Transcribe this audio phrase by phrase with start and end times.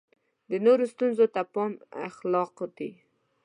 [0.49, 1.71] د نورو ستونزو ته پام
[2.07, 2.91] اخلاق دی.